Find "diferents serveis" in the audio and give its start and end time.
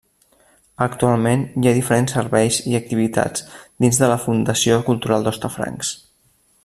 1.79-2.57